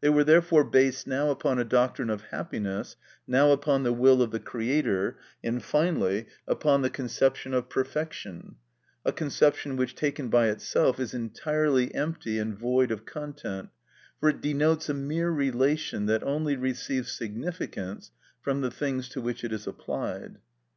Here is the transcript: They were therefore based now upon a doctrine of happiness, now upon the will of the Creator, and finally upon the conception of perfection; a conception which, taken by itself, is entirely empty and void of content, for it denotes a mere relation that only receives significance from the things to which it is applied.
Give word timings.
They 0.00 0.08
were 0.08 0.24
therefore 0.24 0.64
based 0.64 1.06
now 1.06 1.30
upon 1.30 1.60
a 1.60 1.64
doctrine 1.64 2.10
of 2.10 2.22
happiness, 2.32 2.96
now 3.28 3.52
upon 3.52 3.84
the 3.84 3.92
will 3.92 4.20
of 4.20 4.32
the 4.32 4.40
Creator, 4.40 5.16
and 5.44 5.62
finally 5.62 6.26
upon 6.48 6.82
the 6.82 6.90
conception 6.90 7.54
of 7.54 7.68
perfection; 7.68 8.56
a 9.04 9.12
conception 9.12 9.76
which, 9.76 9.94
taken 9.94 10.28
by 10.28 10.48
itself, 10.48 10.98
is 10.98 11.14
entirely 11.14 11.94
empty 11.94 12.36
and 12.40 12.58
void 12.58 12.90
of 12.90 13.04
content, 13.06 13.68
for 14.18 14.30
it 14.30 14.40
denotes 14.40 14.88
a 14.88 14.94
mere 14.94 15.30
relation 15.30 16.06
that 16.06 16.24
only 16.24 16.56
receives 16.56 17.12
significance 17.12 18.10
from 18.42 18.62
the 18.62 18.72
things 18.72 19.08
to 19.10 19.20
which 19.20 19.44
it 19.44 19.52
is 19.52 19.68
applied. 19.68 20.38